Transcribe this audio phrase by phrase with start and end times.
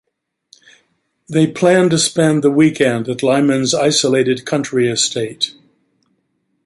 [1.29, 5.53] They plan to spend the weekend at Lyman's isolated country estate.